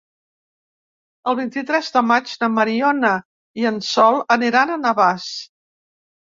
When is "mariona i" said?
2.55-3.71